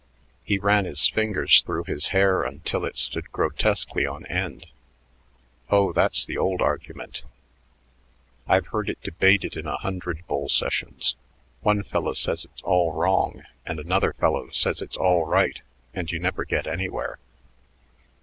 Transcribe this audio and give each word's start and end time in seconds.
He 0.43 0.57
ran 0.57 0.85
his 0.85 1.07
fingers 1.09 1.61
through 1.61 1.83
his 1.83 2.07
hair 2.07 2.41
until 2.41 2.85
it 2.85 2.97
stood 2.97 3.31
grotesquely 3.31 4.03
on 4.03 4.25
end. 4.25 4.65
"Oh, 5.69 5.93
that's 5.93 6.25
the 6.25 6.39
old 6.39 6.59
argument. 6.59 7.23
I've 8.47 8.65
heard 8.69 8.89
it 8.89 8.99
debated 9.03 9.55
in 9.55 9.67
a 9.67 9.77
hundred 9.77 10.25
bull 10.25 10.49
sessions. 10.49 11.15
One 11.61 11.83
fellow 11.83 12.15
says 12.15 12.45
it's 12.45 12.63
all 12.63 12.93
wrong, 12.93 13.43
and 13.63 13.79
another 13.79 14.13
fellow 14.13 14.49
says 14.49 14.81
it's 14.81 14.97
all 14.97 15.27
right, 15.27 15.61
and 15.93 16.11
you 16.11 16.17
never 16.19 16.45
get 16.45 16.65
anywhere. 16.65 17.19